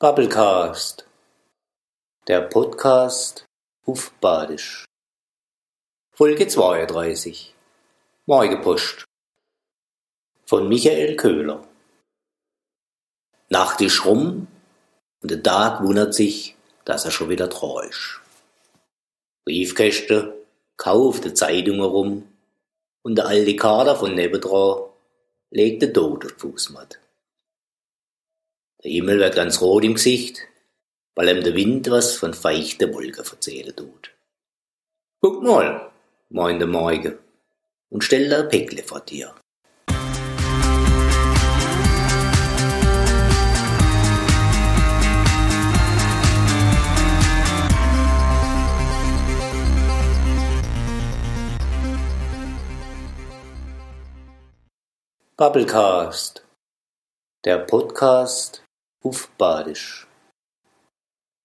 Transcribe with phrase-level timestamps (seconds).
[0.00, 1.08] Bubblecast,
[2.28, 3.46] der Podcast
[3.84, 4.84] auf Badisch.
[6.12, 7.52] Folge 32.
[8.24, 9.04] Morgenpost.
[10.44, 11.66] Von Michael Köhler.
[13.48, 14.46] Nacht ist rum
[15.20, 17.50] und der Tag wundert sich, dass er schon wieder
[17.88, 18.20] ist.
[19.46, 20.46] Briefkäste,
[20.76, 22.32] kaufte Zeitung herum
[23.02, 24.80] und der alte Kader von nebendran
[25.50, 26.98] legte Tod auf die Fußmatte.
[28.88, 30.48] Der Himmel wird ganz rot im Gesicht,
[31.14, 34.14] weil ihm der Wind was von feuchten Wolken erzählen tut.
[35.20, 35.90] Guck mal,
[36.30, 37.18] meint der Morgen
[37.90, 39.34] und stellt ein Päckle vor dir.
[55.36, 56.42] Bubblecast,
[57.44, 58.64] der Podcast
[59.02, 60.07] auf Badisch.